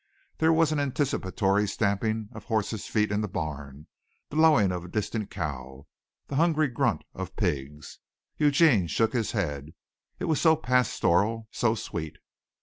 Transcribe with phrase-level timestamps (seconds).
[0.39, 3.85] There was an anticipatory stamping of horses' feet in the barn,
[4.31, 5.85] the lowing of a distant cow,
[6.25, 7.99] the hungry grunt of pigs.
[8.35, 9.75] Eugene shook his head
[10.17, 12.17] it was so pastoral, so sweet.